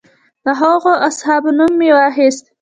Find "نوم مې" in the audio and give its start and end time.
1.57-1.89